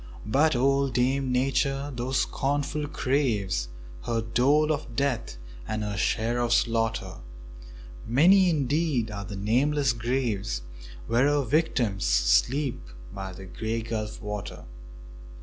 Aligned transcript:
But 0.25 0.55
old 0.55 0.95
Dame 0.95 1.31
Nature, 1.31 1.93
though 1.95 2.09
scornful, 2.11 2.87
craves 2.87 3.69
Her 4.05 4.19
dole 4.19 4.71
of 4.71 4.95
death 4.95 5.37
and 5.67 5.83
her 5.83 5.95
share 5.95 6.39
of 6.41 6.53
slaughter; 6.53 7.19
Many 8.07 8.49
indeed 8.49 9.11
are 9.11 9.25
the 9.25 9.35
nameless 9.35 9.93
graves 9.93 10.63
Where 11.05 11.27
her 11.27 11.43
victims 11.43 12.03
sleep 12.05 12.81
by 13.13 13.31
the 13.33 13.45
Grey 13.45 13.83
Gulf 13.83 14.19
water. 14.23 14.65